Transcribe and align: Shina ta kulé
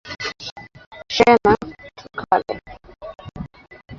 Shina 1.13 1.53
ta 1.97 2.05
kulé 2.29 2.53